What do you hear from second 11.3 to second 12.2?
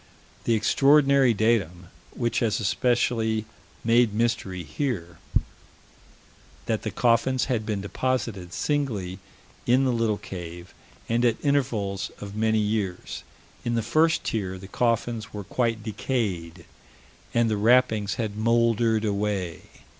intervals